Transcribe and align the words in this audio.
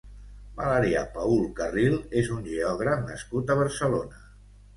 Valerià 0.61 1.03
Paül 1.17 1.45
Carril 1.59 1.99
és 2.23 2.31
un 2.37 2.41
geògraf 2.49 3.05
nascut 3.11 3.53
a 3.53 3.59
Barcelona. 3.61 4.25